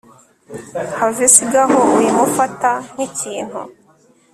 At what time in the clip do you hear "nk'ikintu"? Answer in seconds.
2.91-3.59